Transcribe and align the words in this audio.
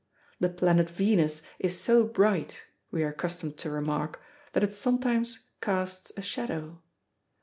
The 0.39 0.49
planet 0.49 0.89
Venus 0.89 1.43
is 1.59 1.79
so 1.79 2.05
bright, 2.07 2.63
we 2.89 3.03
are 3.03 3.09
accustomed 3.09 3.57
to 3.57 3.69
remark, 3.69 4.19
that 4.53 4.63
it 4.63 4.73
sometimes 4.73 5.49
casts 5.61 6.11
a 6.17 6.23
shadow. 6.23 6.81